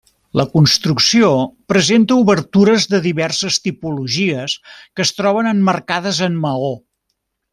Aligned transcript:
La 0.39 0.43
construcció 0.51 1.27
presenta 1.73 2.15
obertures 2.21 2.87
de 2.95 3.01
diverses 3.03 3.59
tipologies 3.67 4.57
que 4.71 5.07
es 5.09 5.13
troben 5.19 5.51
emmarcades 5.55 6.23
en 6.31 6.43
maó. 6.47 6.75